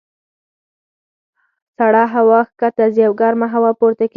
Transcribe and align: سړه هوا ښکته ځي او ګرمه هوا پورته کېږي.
سړه 1.77 2.03
هوا 2.13 2.39
ښکته 2.49 2.85
ځي 2.93 3.01
او 3.07 3.13
ګرمه 3.21 3.47
هوا 3.55 3.71
پورته 3.79 4.03
کېږي. 4.05 4.09